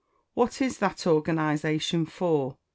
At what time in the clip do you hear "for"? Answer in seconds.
2.07-2.57